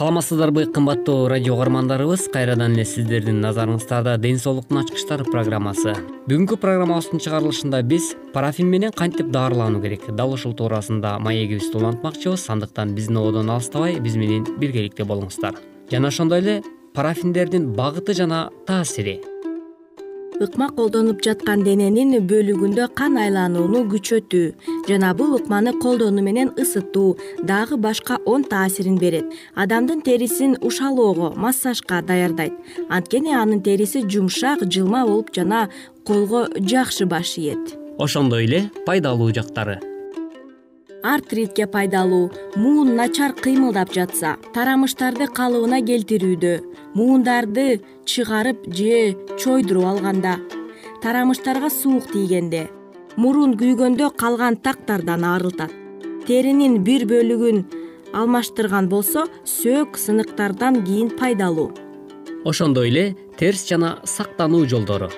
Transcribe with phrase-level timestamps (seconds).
[0.00, 2.30] саламатсыздарбы кымбаттуу радио угармандарыбыз.
[2.32, 5.92] Кайрадан эле сиздердин назарыңыздарда ден соолуктун ачкычтары программасы.
[6.24, 10.06] Бүгүнкү программабыздын чыгарылышында биз парафин менен кантип дарылануу керек?
[10.16, 12.46] Дал ушул туурасында маегибизди улантмакчыбыз.
[12.48, 15.60] Андыктан биздин ободон алыстабай биз менен биргеликте болуңуздар.
[15.92, 16.62] Жана ошондой эле
[16.94, 19.18] парафиндердин багыты жана таасири
[20.38, 27.76] ыкма колдонуп жаткан дененин бөлүгүндө кан айланууну күчөтүү жана бул ыкманы колдонуу менен ысытуу дагы
[27.76, 29.26] башка оң таасирин берет.
[29.54, 32.54] Адамдын терисин ушалоого массажга даярдайт.
[32.88, 35.68] Анткени анын териси жумшак жылма болуп жана
[36.04, 37.76] колго жакшы баш ийет.
[37.98, 39.89] Ошондой эле пайдалуу жактары
[41.02, 46.52] артритке пайдалуу муун начар кыймылдап жатса тарамыштарды калыбына келтирүүдө
[46.94, 50.36] муундарды чыгарып же чойдуруп алганда
[51.02, 52.68] тарамыштарга суук тийгенде
[53.16, 55.72] мурун күйгөндө калган тактардан арылтат.
[56.26, 57.64] Теринин бир бөлүгүн
[58.14, 61.70] алмаштырган болсо сөөк сыныктардан кийин пайдалуу.
[62.44, 65.10] Ошондой эле терс жана сактануу жолдору.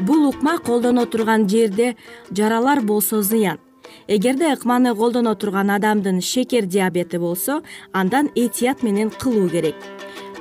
[0.00, 1.96] Бул ыкма колдоно турган жерде
[2.30, 3.58] жаралар болсо зыян
[4.14, 7.62] эгерде ыкманы колдоно турган адамдын шекер диабети болсо
[7.92, 9.76] андан этият менен кылуу керек.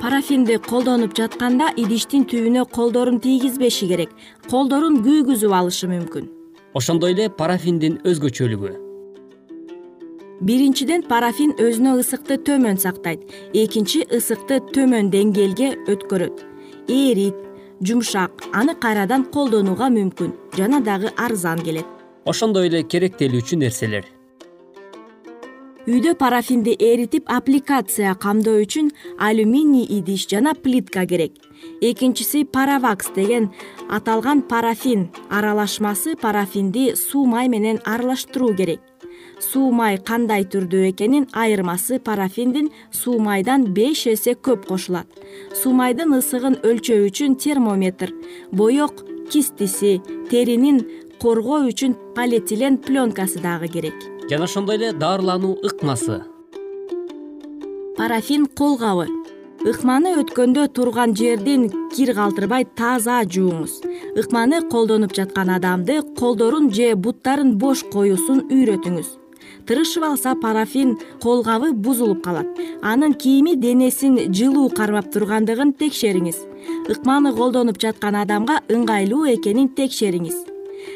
[0.01, 4.09] Парафинди колдонуп жатканда идиштин түбүнө колдорун тийгизбеши керек.
[4.49, 6.25] Колдорун күйгүзүп алышы мүмкүн.
[6.73, 8.71] Ошондой эле парафиндин өзгөчөлүгү.
[10.41, 13.23] Биринчиден парафин өзүнө ысыкты төмөн сактайт.
[13.53, 16.43] Экинчи ысыкты төмөн деңгээлге өткөрөт.
[16.89, 17.37] Ээрит
[17.79, 20.33] жумшак аны кайрадан колдонууга мүмкүн.
[20.57, 24.05] Жана дагы арзан келет ошондой эле керектелүүчү нерселер.
[25.89, 31.33] Үйдө парафинди эритип аппликация камдоо үчүн алюминий идиш жана плитка керек.
[31.81, 33.49] Экинчиси паравакс деген
[33.89, 38.79] аталган парафин аралашмасы парафинди суу май менен аралаштыруу керек.
[39.41, 45.09] Суу май кандай түрдө экенин айырмасы парафиндин суу майдан беш эсе көп кошулат.
[45.57, 48.13] Суу майдын ысыгын өлчөө үчүн термометр
[48.51, 49.01] боек
[49.33, 49.97] кистиси
[50.29, 50.85] теринин
[51.21, 53.93] коргоо үчүн полиэтилен пленкасы дагы керек.
[54.29, 56.23] Жана ошондой эле дарылануу ыкмасы.
[57.97, 59.05] Парафин кол кабы
[59.61, 63.75] ыкманы өткөндө турган жердин кир калтырбай таза жууңуз
[64.17, 69.09] ыкманы колдонуп жаткан адамды колдорун же буттарын бош коюусун үйрөтүңүз.
[69.67, 72.47] Тырышып алса парафин кол кабы бузулуп калат.
[72.81, 76.39] Анын кийими денесин жылуу кармап тургандыгын текшериңиз.
[76.89, 80.50] Ыкманы колдонуп жаткан адамга ыңгайлуу экенин текшериңиз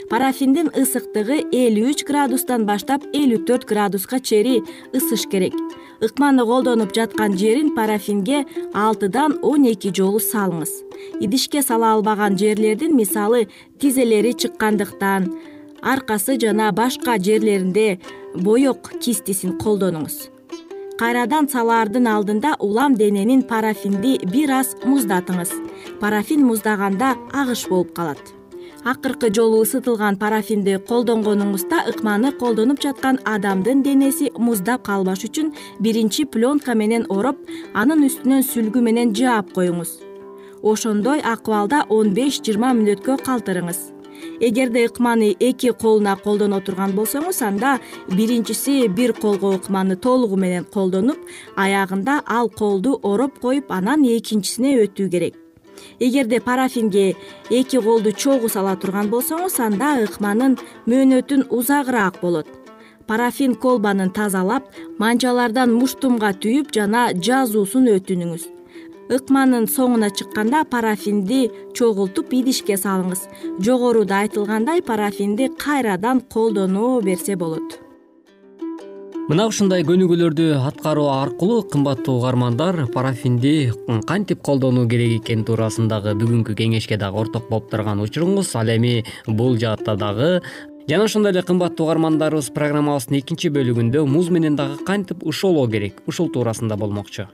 [0.10, 5.54] парафиндин ысыктыгы элүү үч градустан баштап элүү төрт градуска чейин ысыш керек.
[6.02, 10.72] Ыкманы колдонуп жаткан жерин парафинге алтыдан он эки жолу салыңыз.
[11.22, 13.48] Идишке сала албаган жерлердин мисалы
[13.80, 15.32] тизелери чыккандыктан
[15.82, 18.00] аркасы жана башка жерлеринде
[18.36, 20.30] боек кистисин колдонуңуз.
[21.00, 25.52] Кайрадан салаардын алдында улам дененин парафинди бир аз муздатыңыз.
[26.00, 28.35] Парафин муздаганда агыш болуп калат
[28.86, 35.48] акыркы жолу ысытылган парафинди колдонгонуңузда ыкманы колдонуп жаткан адамдын денеси муздап калбаш үчүн
[35.82, 37.40] биринчи пленка менен ороп
[37.74, 39.98] анын үстүнөн сүлгү менен жаап коюңуз.
[40.62, 43.80] Ошондой акыбалда он беш жыйырма мүнөткө калтырыңыз.
[44.40, 47.80] Эгерде ыкманы эки колуна колдоно турган болсоңуз анда
[48.12, 51.18] биринчиси бир колго ыкманы толугу менен колдонуп
[51.56, 55.42] аягында ал колду ороп коюп анан экинчисине өтүү керек
[56.00, 57.15] эгерде парафинге
[57.50, 60.57] эки колду чогуу сала турган болсоңуз анда ыкманын
[60.89, 62.47] мөөнөтүн узагыраак болот.
[63.07, 64.65] Парафин колбанын тазалап
[65.00, 68.50] манжалардан муштумга түйүп жана жазуусун өтүнүңүз.
[69.15, 73.27] Ыкманын соңуна чыкканда парафинди чогултуп идишке салыңыз.
[73.62, 77.85] Жогоруда айтылгандай парафинди кайрадан колдоно берсе болот
[79.25, 83.72] мына ушундай көнүгүүлөрдү аткаруу аркылуу кымбаттуу угармандар парафинди
[84.06, 89.57] кантип колдонуу керек экени туурасындагы бүгүнкү кеңешке дагы орток болуп турган учуруңуз ал эми бул
[89.57, 90.30] жаатта дагы
[90.86, 96.30] жана ошондой эле кымбаттуу угармандарыбыз программабыздын экинчи бөлүгүндө муз менен дагы кантип ушолоо керек ушул
[96.30, 97.25] туурасында болмокчу.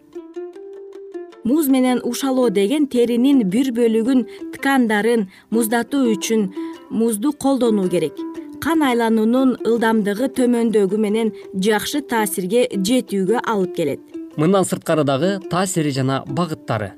[1.44, 6.53] Муз менен ушалоо деген теринин бир бөлүгүн ткандарын муздатуу үчүн
[6.89, 8.31] музду колдонуу керек
[8.61, 11.31] кан айлануунун ылдамдыгы төмөндөгү менен
[11.65, 14.01] жакшы таасирге жетүүгө алып келет.
[14.37, 16.91] Мындан сырткары дагы таасири жана багыттары.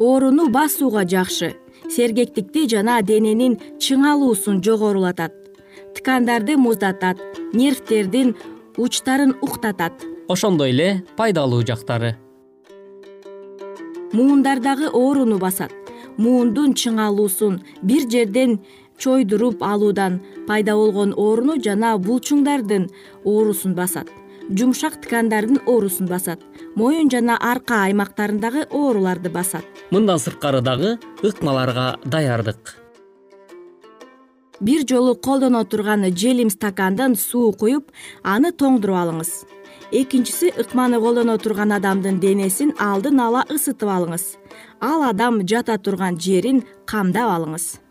[0.00, 1.52] Ооруну басууга жакшы
[1.94, 5.32] сергектикти жана дененин чыңалуусун жогорулатат
[5.94, 8.34] ткандарды муздатат нервтердин
[8.76, 9.92] учтарын уктатат.
[10.28, 12.16] Ошондой эле пайдалуу жактары.
[14.12, 15.72] Муундардагы ооруну басат
[16.16, 18.58] муундун чыңалуусун бир жерден
[19.04, 22.86] чойдуруп алуудан пайда болгон ооруну жана булчуңдардын
[23.24, 24.08] оорусун басат.
[24.48, 26.40] Жумшак ткандардын оорусун басат.
[26.76, 29.64] Моюн жана арка аймактарындагы ооруларды басат.
[29.90, 32.76] Мындан сырткары дагы ыкмаларга даярдык.
[34.60, 37.90] Бир жолу колдоно турган желим стакандан суу куюп
[38.22, 39.32] аны тоңдуруп алыңыз.
[39.92, 44.36] Экинчиси ыкманы колдоно турган адамдын денесин алдын ала ысытып алыңыз.
[44.80, 47.83] Ал адам жата турган жерин камдап алыңыз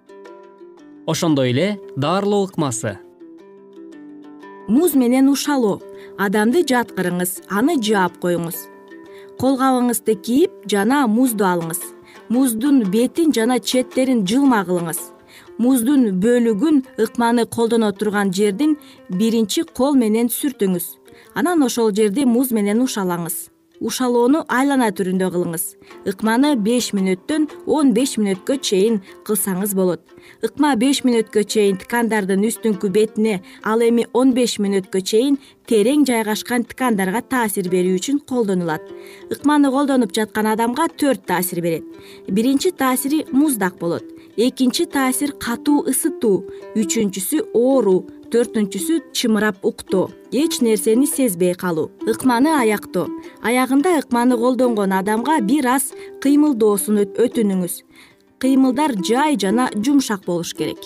[1.06, 3.00] ошондой эле даарылоо ыкмасы.
[4.68, 5.82] Муз менен ушалоо
[6.18, 8.58] адамды жаткырыңыз аны жаап коюңуз.
[9.40, 11.82] Кол кабыңызды кийип жана музду алыңыз.
[12.30, 15.00] Муздун бетин жана четтерин жылма кылыңыз.
[15.58, 18.78] Муздун бөлүгүн ыкманы колдоно турган жердин
[19.10, 20.86] биринчи кол менен сүртүңүз.
[21.36, 23.53] Анан ошол жерди муз менен ушалаңыз
[23.88, 25.64] ушалоону айлана түрүндө кылыңыз.
[26.10, 30.02] ыкманы беш мүнөттөн он беш мүнөткө чейин кылсаңыз болот.
[30.48, 35.38] ыкма беш мүнөткө чейин ткандардын үстүңкү бетине ал эми он беш мүнөткө чейин
[35.68, 38.82] терең жайгашкан ткандарга таасир берүү үчүн колдонулат.
[39.30, 41.84] ыкманы колдонуп жаткан адамга төрт таасир берет.
[42.30, 44.04] биринчи таасири муздак болот.
[44.38, 46.46] экинчи таасир катуу ысытуу.
[46.76, 53.06] үчүнчүсү ооруу төртүнчүсү чымырап уктоо эч нерсени сезбей калуу ыкманы аяктоо
[53.46, 55.92] аягында ыкманы колдонгон адамга бир аз
[56.24, 57.76] кыймылдоосун өтүнүңүз.
[58.42, 60.82] Кыймылдар жай жана жумшак болуш керек.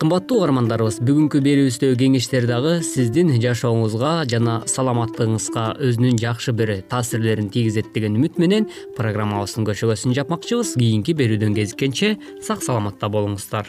[0.00, 7.92] Кымбаттуу угармандарыбыз бүгүнкү берүүбүздөгү кеңештер дагы сиздин жашооңузга жана саламаттыгыңызга өзүнүн жакшы бир таасирлерин тийгизет
[7.96, 10.76] деген үмүт менен программабыздын көшөгөсүн жапмакчыбыз.
[10.80, 13.68] Кийинки берүүдөн кезиккенче сак саламатта болуңуздар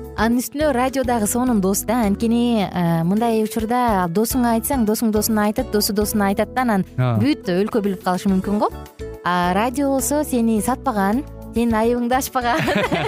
[0.21, 2.03] анын үстүнө радио дагы сонун дос да.
[2.05, 7.49] Анткени э, мындай учурда досуңа айтсаң досуң досуна айтат досу досуна айтат да анан бүт
[7.49, 8.69] өлкө билип калышы мүмкүн го.
[9.25, 11.23] А радио болсо сени сатпаган
[11.55, 12.61] сенин айыбыңды ачпаган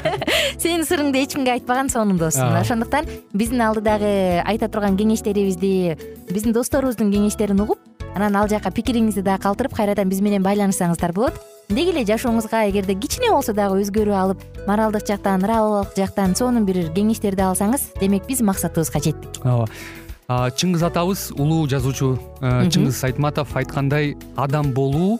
[0.64, 2.40] сенин сырыңды эч кимге айтпаган сонун дос.
[2.42, 5.98] Мына ошондуктан биздин алдыдагы айта турган кеңештерибизди
[6.34, 7.78] биздин досторубуздун кеңештерин угуп
[8.16, 11.38] анан ал жака пикириңизди дагы калтырып кайрадан биз менен байланышсаңыздар болот
[11.70, 16.90] деги эле жашооңузга эгерде кичине болсо дагы өзгөрүү алып моралдык жактан нравовалык жактан сонун бир
[16.96, 19.44] кеңештерди алсаңыз демек биз максатыбызга жеттик.
[19.44, 19.68] Ооба.
[20.28, 25.20] Чыңгыз атабыз улуу жазуучу э, чыңгыз айтматов айткандай адам болуу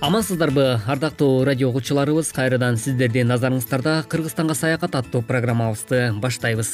[0.00, 6.70] амансыздарбы ардактуу радио угуучуларыбыз кайрадан сиздердин назарыңыздарда кыргызстанга саякат аттуу программабызды баштайбыз.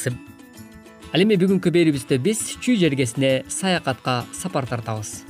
[1.11, 5.25] Ал эми бүгүнкү берүүбүздө биз чүй жергесине саякатка сапар тартабыз.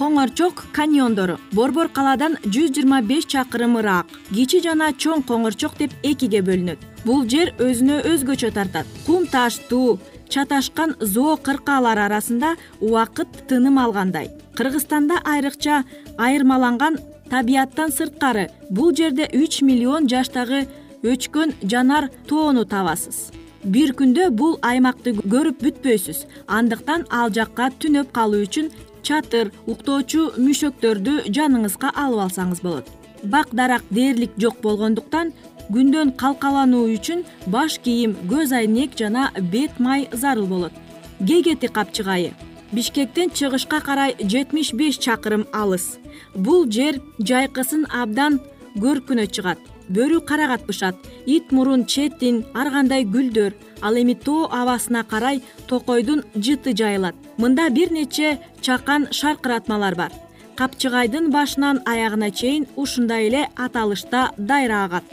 [0.00, 4.10] Коңорчок каньондору борбор калаадан жүз жыйырма беш чакырым ыраак.
[4.34, 6.82] Кичи жана чоң коңорчок деп экиге бөлүнөт.
[7.04, 8.90] Бул жер өзүнө өзгөчө тартат.
[9.06, 14.30] Кум таштуу чаташкан зоо кыркалар арасында убакыт тыным алгандай.
[14.56, 15.84] Кыргызстанда айрыкча
[16.18, 16.98] айырмаланган
[17.30, 20.66] табияттан сырткары бул жерде үч миллион жаштагы
[21.02, 23.30] өчкөн жанар тоону табасыз.
[23.64, 26.24] Бир күндө бул аймакты көрүп бүтпөйсүз.
[26.46, 28.70] Андыктан ал жакка түнөп калуу үчүн
[29.02, 32.88] чатыр уктоочу мүшөктөрдү жаныңызга алып алсаңыз болот.
[33.22, 35.32] Бак дарак дээрлик жок болгондуктан
[35.70, 37.24] күндөн калкалануу үчүн
[37.54, 40.72] баш кийим көз айнек жана бет май зарыл болот.
[41.20, 42.32] Гегети капчыгайы.
[42.72, 45.98] Бишкектен чыгышка карай жетимиш беш чакырым алыс.
[46.34, 48.40] Бул жер жайкысын абдан
[48.76, 49.58] көркүнө чыгат.
[49.90, 50.96] Бөрү карагат бышат
[51.26, 53.54] ит мурун четин ар кандай гүлдөр.
[53.82, 57.14] Ал эми тоо абасына карай токойдун жыты жайылат.
[57.38, 60.12] Мында бир нече чакан шаркыратмалар бар.
[60.56, 65.04] Капчыгайдын башынан аягына чейин ушундай эле аталышта дайра агат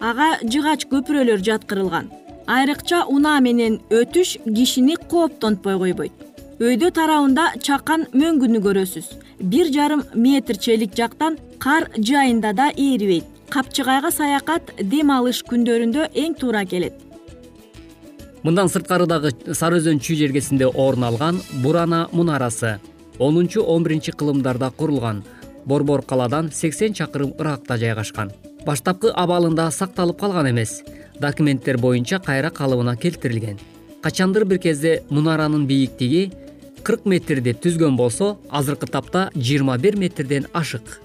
[0.00, 2.10] ага жыгач көпүрөлөр жаткырылган.
[2.46, 6.12] Айрыкча унаа менен өтүш кишини кооптонтпой койбойт.
[6.60, 9.06] Өйдө тарабында чакан мөңгүнү көрөсүз.
[9.40, 13.24] Бир жарым метрчелик жактан кар жайында да ээрибейт.
[13.50, 16.94] Капчыгайга саякат дем алыш күндөрүндө эң туура келет.
[18.42, 22.78] Мындан сырткары дагы сары өзөн чүй жергесинде орун алган бурана мунарасы
[23.18, 25.24] онунчу он биринчи кылымдарда курулган.
[25.64, 28.32] Борбор калаадан сексен чакырым ыраакта жайгашкан
[28.66, 30.82] баштапкы абалында сакталып калган эмес.
[31.20, 33.58] Документтер боюнча кайра калыбына келтирилген.
[34.02, 36.32] Качандыр бир кезде мунаранын бийиктиги
[36.82, 41.00] кырк метр деп түзгөн болсо азыркы тапта жыйырма бир метрден ашык.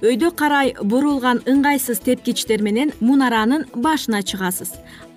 [0.00, 4.72] Өйдө карай бурулган ыңгайсыз тепкичтер менен мунаранын башына чыгасыз.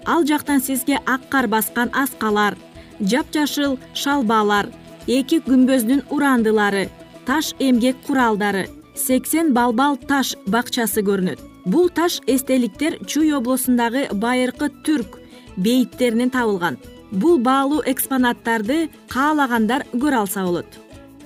[0.06, 2.58] Ал жактан сизге ак кар баскан аскалар
[3.00, 4.70] жапжашыл шалбалар
[5.08, 6.90] эки күмбөздүн урандылары
[7.26, 11.40] таш эмгек куралдары сексен балбал таш бакчасы көрүнөт.
[11.66, 15.20] Бул таш эстеликтер чуй облусундагы байыркы түрк
[15.56, 16.78] бейиттеринен табылган.
[17.12, 20.68] Бул баалуу экспонаттарды каалагандар көрө алса болот.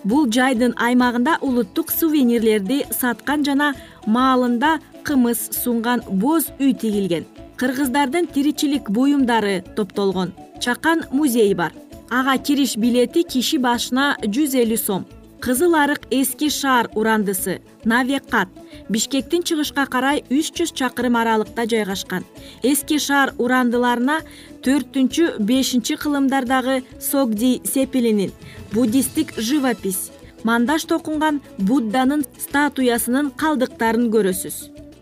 [0.04, 3.74] Бул жайдын аймагында улуттук сувенирлерди саткан жана
[4.06, 7.26] маалында кымыз сунган боз үй тигилген.
[7.58, 10.34] Кыргыздардын тиричилик буюмдары топтолгон.
[10.62, 11.74] Чакан музейи бар.
[12.10, 15.08] Ага кириш билети киши башына жүз элүү сом
[15.42, 18.50] кызыл арык эски шаар урандысы навекат
[18.90, 22.24] бишкектин чыгышка карай үч жүз чакырым аралыкта жайгашкан.
[22.64, 24.22] Эски шаар урандыларына
[24.64, 28.32] төртүнчү бешинчи кылымдардагы согди сепилинин
[28.74, 30.12] буддисттик живопись
[30.44, 34.56] мандаш токунган будданын статуясынын калдыктарын көрөсүз.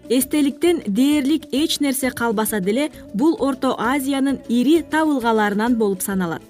[0.09, 6.43] Эстеликтен дээрлик эч нерсе калбаса деле бул орто азиянын ири табылгаларынан болуп саналат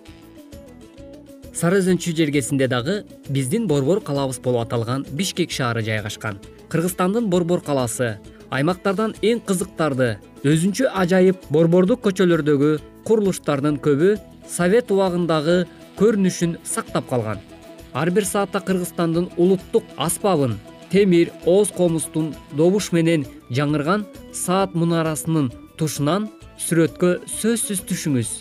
[1.56, 6.40] сары өзөн чүй жергесинде дагы биздин борбор калаабыз болуп аталган бишкек шаары жайгашкан.
[6.70, 8.18] Кыргызстандын борбор калаасы
[8.52, 12.72] аймактардан эң кызыктарды өзүнчө ажайып борбордук көчөлөрдөгү
[13.08, 14.18] курулуштардын көбү
[14.52, 15.62] совет убагындагы
[16.00, 17.40] көрүнүшүн сактап калган.
[17.94, 20.58] Ар бир саатта кыргызстандын улуттук аспабын
[20.92, 26.28] темир ооз комузтун добуш менен жаңырган саат мунарасынын тушунан
[26.60, 28.36] сүрөткө сөзсүз түшүңүз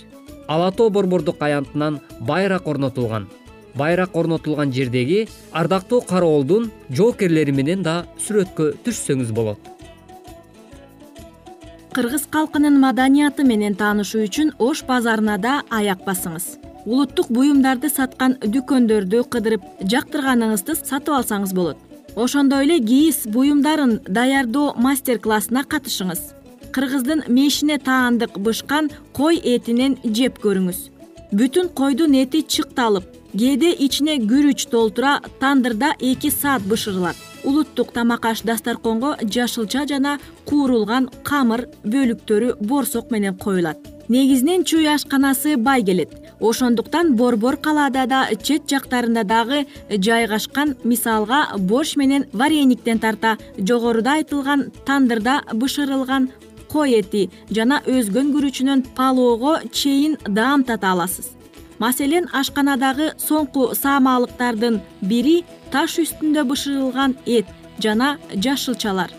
[0.47, 3.29] ала тоо борбордук аянтынан байрак орнотулган.
[3.75, 9.59] Байрак орнотулган жердеги ардактуу кароолдун жоокерлери менен да сүрөткө түшсөңүз болот.
[11.95, 16.59] Кыргыз калкынын маданияты менен таанышуу үчүн ош базарына да аяк басыңыз.
[16.87, 21.79] Улуттук буюмдарды саткан дүкөндөрдү кыдырып жактырганыңызды сатып алсаңыз болот.
[22.17, 26.44] Ошондой эле кийиз буюмдарын даярдоо мастер классына катышыңыз
[26.75, 30.79] кыргыздын мешине таандык бышкан кой этинен жеп көрүңүз.
[31.39, 33.07] Бүтүн койдун эти чыкталып
[33.39, 37.17] кээде ичине күрүч толтура тандырда эки саат бышырылат.
[37.45, 43.79] Улуттук тамак аш дасторконго жашылча жана куурулган камыр бөлүктөрү борсок менен коюлат.
[44.09, 46.11] Негизинен чүй ашканасы бай келет.
[46.41, 54.71] Ошондуктан борбор калаада да чет жактарында дагы жайгашкан мисалга борщ менен варениктен тарта жогоруда айтылган
[54.87, 56.31] тандырда бышырылган
[56.75, 61.31] кой эти жана өзгөн күрүчүнөн палоого чейин даам тата аласыз.
[61.79, 65.37] Маселен ашканадагы соңку саамалыктардын бири
[65.71, 67.47] таш үстүндө бышырылган эт
[67.85, 69.11] жана жашылчалар.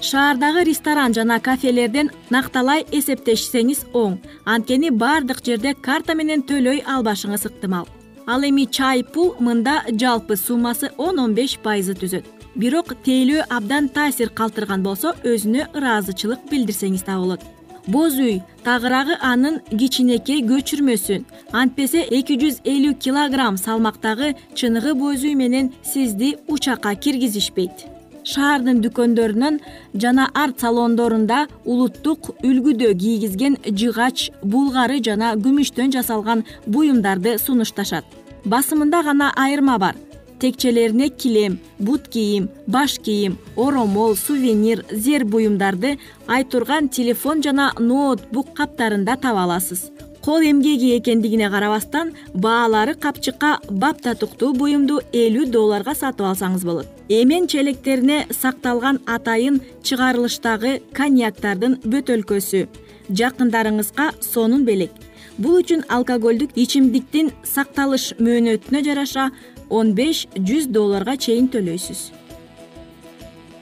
[0.00, 4.18] Шаардагы ресторан жана кафелерден накталай эсептешсеңиз оң.
[4.44, 7.86] Анткени баардык жерде карта менен төлөй албашыңыз ыктымал.
[8.26, 13.88] Ал эми чай пул мында жалпы суммасы он он беш пайызы түзөт бирок тейлөө абдан
[13.88, 17.42] таасир калтырган болсо өзүнө ыраазычылык билдирсеңиз да болот.
[17.86, 21.18] Боз үй тагыраагы анын кичинекей көчүрмөсү
[21.52, 27.90] антпесе эки жүз элүү килограмм салмактагы чыныгы боз үй менен сизди учакка киргизишпейт.
[28.24, 29.58] Шаардын дүкөндөрүнөн
[30.00, 38.04] жана арт салондорунда улуттук үлгүдө кийгизген жыгач булгары жана күмүштөн жасалган буюмдарды сунушташат.
[38.44, 40.00] Басымында гана айырма бар
[40.44, 49.16] текчелерине килем бут кийим баш кийим оромол сувенир зер буюмдарды айтурган телефон жана ноутбук каптарында
[49.16, 49.90] таба аласыз.
[50.20, 56.86] Кол эмгеги экендигине карабастан баалары капчыкка баптатуктуу буюмду элүү долларга сатып алсаңыз болот.
[57.08, 62.66] Эмен челектерине сакталган атайын чыгарылыштагы коньяктардын бөтөлкөсү
[63.08, 64.92] жакындарыңызга сонун белек.
[65.36, 69.30] Бул үчүн алкоголдук ичимдиктин сакталыш мөөнөтүнө жараша
[69.70, 72.10] он беш жүз долларга чейин төлөйсүз.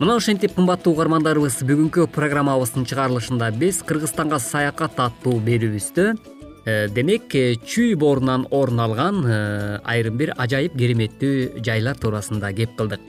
[0.03, 6.07] Мына ошентип кымбаттуу угармандарыбыз бүгүнкү программабыздын чыгарылышында биз кыргызстанга саякат аттуу берүүбүздө
[6.67, 9.37] э, демек э, чүй боорунан орун алган э,
[9.85, 13.05] айрым бир ажайып кереметтүү жайлар туурасында кеп кылдык.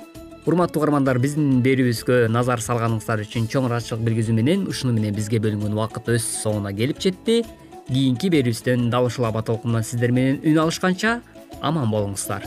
[0.46, 5.74] Урматтуу угармандар биздин берүүбүзгө назар салганыңыздар үчүн чоң ыраазычылык билгизүү менен ушуну менен бизге бөлүнгөн
[5.74, 7.42] убакыт өз соңуна келип жетти.
[7.88, 11.22] Кийинки берүүбүздөн дал ушул аба толкундан сиздер менен үн алышканча
[11.64, 12.46] аман болуңуздар.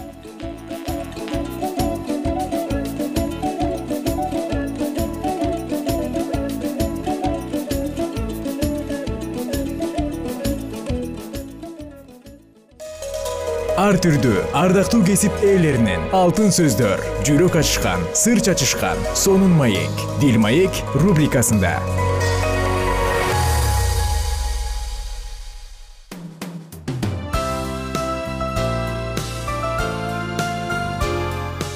[13.76, 20.80] Ар түрдүү ардактуу кесип ээлеринен алтын сөздөр жүрөк ачышкан сыр чачышкан сонун маек дил маек
[20.96, 21.76] рубрикасында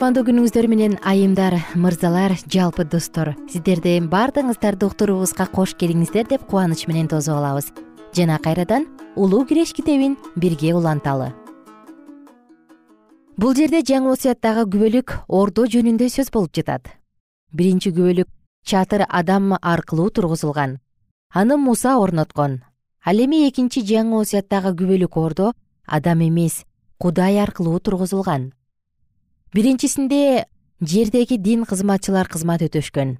[0.00, 7.08] кутмандуу күнүңүздөр менен айымдар мырзалар жалпы достор сиздерди баардыгыңыздар уктурубузга кош келиңиздер деп кубаныч менен
[7.12, 7.66] тосуп алабыз.
[8.16, 11.34] Жана кайрадан улуу киреш китебин бирге уланталы.
[13.36, 16.88] Бул жерде жаңы осуяттагы күбөлүк ордо жөнүндө сөз болуп жатат.
[17.52, 18.30] Биринчи күбөлүк
[18.64, 20.78] чатыр адам аркылуу тургузулган.
[21.34, 22.62] Аны муса орноткон.
[23.04, 25.52] Ал эми экинчи жаңы осуяттагы күбөлүк ордо
[25.84, 26.64] адам эмес
[26.96, 28.48] кудай аркылуу тургузулган
[29.54, 30.46] биринчисинде
[30.80, 33.18] жердеги дин кызматчылар кызмат өтөшкөн.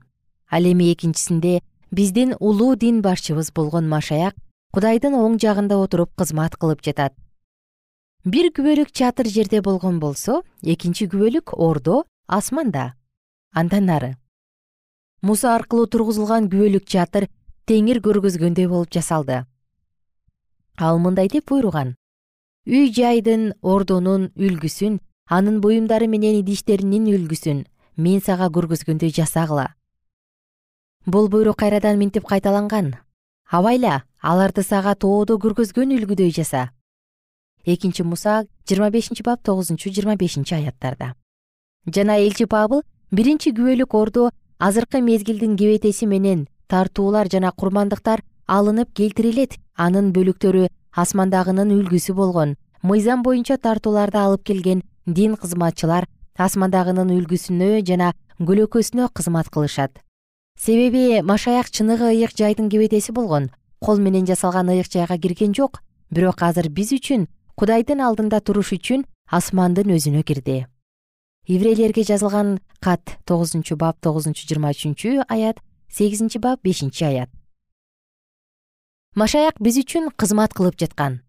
[0.50, 4.36] Ал эми экинчисинде биздин улуу дин башчыбыз болгон машаяк
[4.72, 7.14] кудайдын оң жагында отуруп кызмат кылып жатат.
[8.24, 12.94] Бир күбөлүк чатыр жерде болгон болсо экинчи күбөлүк ордо асманда
[13.52, 14.14] андан нары
[15.22, 17.26] муса аркылуу тургузулган күбөлүк чатыр
[17.66, 19.44] теңир көргөзгөндөй болуп жасалды.
[20.78, 21.96] Ал мындай деп буйруган.
[22.66, 27.62] Үй жайдын ордонун үлгүсүн анын буюмдары менен идиштеринин үлгүсүн
[27.96, 29.68] мен сага көргөзгөндөй жасагыла.
[31.06, 32.96] Бул буйрук кайрадан минтип кайталанган.
[33.46, 36.72] Абайла аларды сага тоодо көргөзгөн үлгүдөй жаса.
[37.64, 41.14] Экинчи муса жыйырма бешинчи бап тогузунчу жыйырма бешинчи аяттарда.
[41.86, 49.60] Жана элчи пабыл биринчи күбөлүк ордо азыркы мезгилдин кебетеси менен тартуулар жана курмандыктар алынып келтирилет.
[49.76, 52.56] Анын бөлүктөрү асмандагынын үлгүсү болгон.
[52.82, 60.00] Мыйзам боюнча тартууларды алып келген дин кызматчылар асмандагынын үлгүсүнө жана көлөкөсүнө кызмат кылышат.
[60.58, 66.42] Себеби машаяк чыныгы ыйык жайдын кебетеси болгон кол менен жасалган ыйык жайга кирген жок бирок
[66.42, 70.66] азыр биз үчүн кудайдын алдында туруш үчүн асмандын өзүнө кирди.
[71.46, 77.30] Иврейлерге жазылган кат тогузунчу бап тогузунчу жыйырма үчүнчү аят сегизинчи бап бешинчи аят.
[79.16, 81.22] Машаяк биз үчүн кызмат кылып жаткан.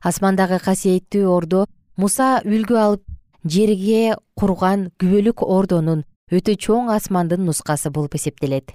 [0.00, 3.02] Асмандагы касиеттүү ордо муса үлгү алып
[3.46, 8.74] жерге курган күбөлүк ордонун өтө чоң асмандын нускасы болуп эсептелет.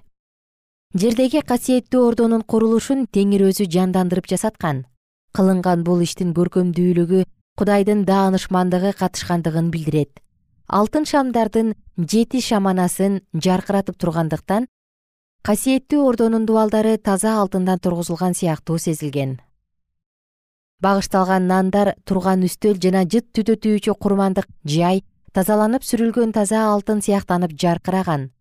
[0.96, 4.86] Жердеги касиеттүү ордонун курулушун теңир өзү жандандырып жасаткан.
[5.36, 7.24] Кылынган бул иштин көркөмдүүлүгү
[7.60, 10.20] кудайдын даанышмандыгы катышкандыгын билдирет.
[10.68, 14.68] Алтын шамдардын жети шаманасын жаркыратып тургандыктан
[15.48, 19.40] касиеттүү ордонун дубалдары таза алтындан тургузулган сыяктуу сезилген
[20.82, 28.32] багышталган нандар турган үстөл жана жыт түтөтүүчү курмандык жай тазаланып сүрүлгөн таза алтын сыяктанып жаркыраган.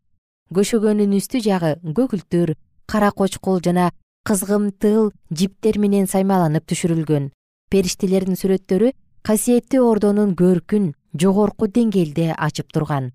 [0.55, 2.55] Көшөгөнүн үстү жагы көгүлтүр
[2.91, 3.91] кара кочкул жана
[4.27, 7.31] кызгымтыл жиптер менен саймаланып түшүрүлгөн.
[7.71, 8.91] Периштелердин сүрөттөрү
[9.23, 13.13] касиеттүү ордонун көркүн жогорку деңгээлде ачып турган.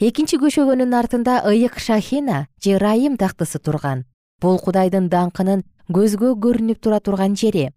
[0.00, 4.06] Экинчи көшөгөнүн артында ыйык шахина же райым тактысы турган.
[4.40, 7.68] Бул кудайдын даңкынын көзгө көрүнүп тура турган жери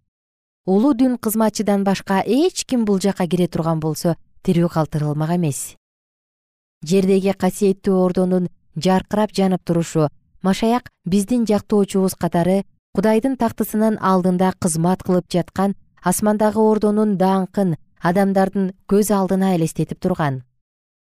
[0.66, 5.76] улуу дин кызматчыдан башка эч ким бул жакка кире турган болсо тирүү калтырылмак эмес.
[6.84, 10.08] Жердеги касиеттүү ордонун жаркырап жанып турушу
[10.42, 12.64] машаяк биздин жактоочубуз катары
[12.96, 20.44] кудайдын тактысынын алдында кызмат кылып жаткан асмандагы ордонун даңкын адамдардын көз алдына элестетип турган.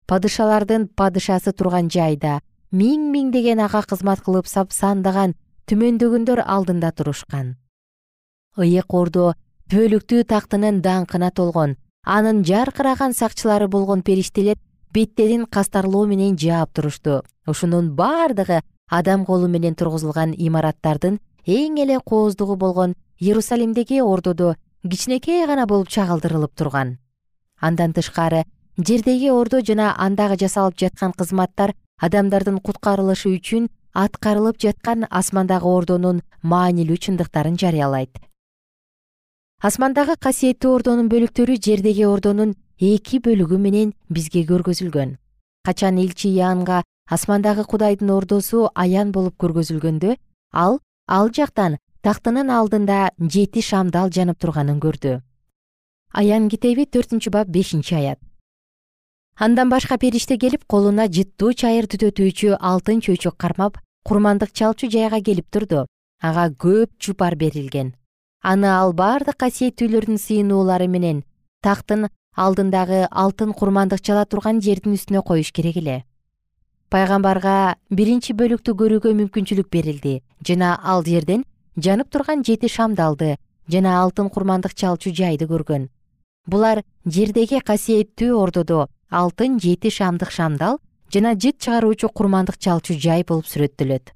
[0.07, 2.39] Падышалардын падышасы турган жайда
[2.71, 5.35] миң миңдеген ага кызмат кылып сапсандаган
[5.67, 7.55] түмөндөгөндөр алдында турушкан
[8.57, 9.33] ыйык ордо
[9.71, 14.57] түбөлүктүү тактынын даңкына толгон анын жаркыраган сакчылары болгон периштелер
[14.93, 17.21] беттерин кастарлоо менен жаап турушту.
[17.47, 25.65] Ушунун бардыгы адам колу менен тургузулган имараттардын эң эле кооздугу болгон иерусалимдеги ордодо кичинекей гана
[25.65, 26.97] болуп чагылдырылып турган.
[27.59, 28.43] Андан тышкары
[28.77, 36.97] жердеги ордо жана андагы жасалып жаткан кызматтар адамдардын куткарылышы үчүн аткарылып жаткан асмандагы ордонун маанилүү
[36.97, 38.19] чындыктарын жарыялайт
[39.61, 45.11] асмандагы касиеттүү ордонун бөлүктөрү жердеги ордонун эки бөлүгү менен бизге көргөзүлгөн.
[45.61, 50.15] Качан элчи иоаннга асмандагы кудайдын ордосу аян болуп көргөзүлгөндө
[50.63, 55.21] ал ал жактан тактынын алдында жети шамдал жанып турганын көрдү.
[56.09, 58.17] Аян китеби төртүнчү бап бешинчи аят.
[59.37, 63.77] Андан башка периште келип колуна жыттуу чайыр түтөтүүчү алтын чөйчөк кармап
[64.09, 65.85] курмандык чалчу жайга келип турду.
[66.19, 67.93] Ага көп жупар берилген
[68.41, 71.23] аны ал бардык касиеттүүлөрдүн сыйынуулары менен
[71.61, 76.03] тактын алдындагы алтын курмандык чала турган жердин үстүнө коюш керек эле.
[76.89, 80.21] Пайгамбарга биринчи бөлүктү көрүүгө мүмкүнчүлүк берилди.
[80.43, 81.45] Жана ал жерден
[81.77, 83.37] жанып турган жети шамдалды
[83.69, 85.89] жана алтын курмандык чалчу жайды көргөн.
[86.47, 90.79] Булар жердеги касиеттүү ордодо алтын жети шамдык шамдал
[91.13, 94.15] жана жыт чыгаруучу курмандык чалчу жай болуп сүрөттөлөт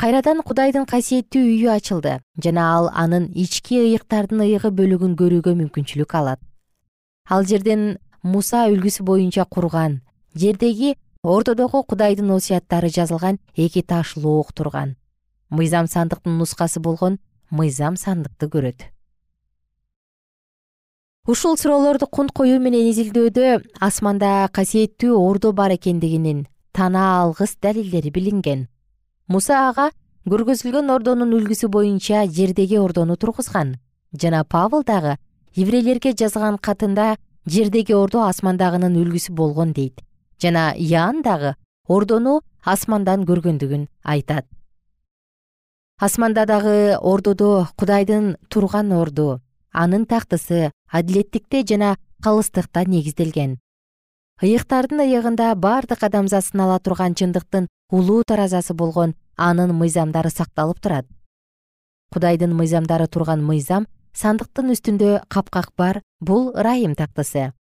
[0.00, 2.12] кайрадан кудайдын касиеттүү үйү ачылды
[2.44, 6.40] жана ал анын ички ыйыктардын ыйыгы бөлүгүн көрүүгө мүмкүнчүлүк алат.
[7.28, 9.98] Ал жерден муса үлгүсү боюнча курган
[10.32, 14.96] жердеги ордодогу кудайдын осуяттары жазылган эки таш лоок турган.
[15.50, 18.88] Мыйзам сандыктын нускасы болгон мыйзам сандыкты көрөт.
[21.28, 28.68] Ушул суроолорду кунт коюу менен изилдөөдө асманда касиеттүү ордо бар экендигинин танаа алгыс далилдери билинген
[29.30, 29.90] муса ага
[30.26, 33.76] көргөзүлгөн ордонун үлгүсү боюнча жердеги ордону тургузган.
[34.12, 35.16] Жана павыл дагы
[35.54, 37.14] еврейлерге жазган катында
[37.46, 40.02] жердеги ордо асмандагынын үлгүсү болгон дейт.
[40.42, 41.54] Жана яан дагы
[41.86, 44.46] ордону асмандан көргөндүгүн айтат.
[46.00, 49.40] Асманда дагы ордодо кудайдын турган орду
[49.72, 53.60] анын тактысы адилеттикте жана калыстыкта негизделген.
[54.42, 61.06] Ыйыктардын ыйыгында бардык адамзат сынала турган чындыктын улуу таразасы болгон анын мыйзамдары сакталып турат.
[62.12, 67.52] Кудайдын мыйзамдары турган мыйзам сандыктын үстүндө капкак бар бул ырайым тактысы.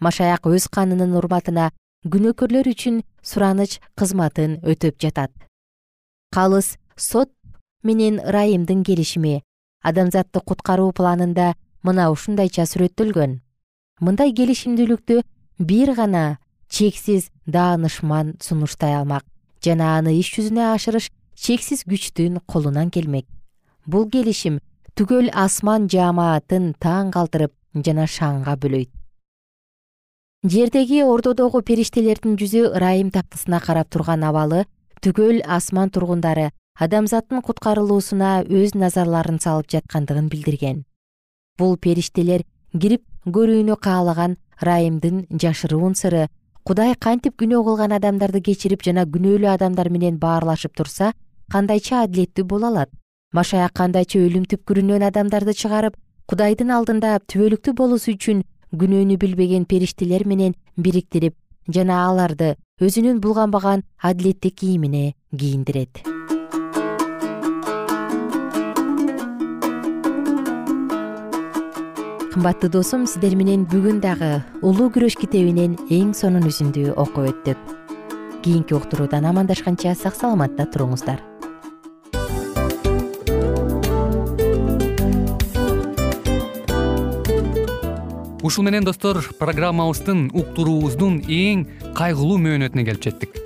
[0.00, 1.70] Машаяк өз канынын урматына
[2.06, 5.32] күнөөкөрлөр үчүн сураныч кызматын өтөп жатат.
[6.32, 7.32] Калыс сот
[7.82, 9.42] менен ырайымдын келишими
[9.82, 13.40] адамзатты куткаруу планында мына ушундайча сүрөттөлгөн.
[14.00, 15.22] Мындай келишимдүүлүктү
[15.58, 19.24] бир гана чексиз даанышман сунуштай алмак
[19.66, 23.26] жана аны иш жүзүнө ашырыш чексиз күчтүн колунан келмек.
[23.86, 24.60] Бул келишим
[24.96, 27.52] түгөл асман жаамаатын таң калтырып
[27.84, 28.90] жана шаңга бөлөйт.
[30.46, 34.64] Жердеги ордодогу периштелердин жүзү ырайым тактысына карап турган абалы
[35.02, 40.84] түгөл асман тургундары адамзаттын куткарылуусуна өз назарларын салып жаткандыгын билдирген.
[41.58, 46.28] Бул периштелер кирип көрүүнү каалаган ырайымдын жашыруун сыры
[46.66, 51.12] кудай кантип күнөө кылган адамдарды кечирип жана күнөөлүү адамдар менен баарлашып турса
[51.52, 52.90] кандайча адилеттүү боло алат.
[53.32, 55.94] Машаяк кандайча өлүм түпкүрүнөн адамдарды чыгарып
[56.26, 58.42] кудайдын алдында түбөлүктүү болуусу үчүн
[58.74, 61.38] күнөөнү билбеген периштелер менен бириктирип
[61.70, 66.15] жана аларды өзүнүн булганбаган адилеттик кийимине кийиндирет
[72.36, 77.62] кымбаттуу досум сиздер менен бүгүн дагы улуу күрөш китебинен эң сонун үзүндү окуп өттүк.
[78.44, 81.22] Кийинки уктуруудан амандашканча сак саламатта туруңуздар.
[88.44, 91.64] Ушул менен достор программабыздын уктуруубуздун эң
[91.96, 93.45] кайгылуу мөөнөтүнө келип жеттик